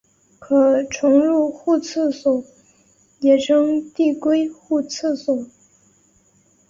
[0.39, 2.43] 可重入互斥锁
[3.19, 5.45] 也称递归互斥锁。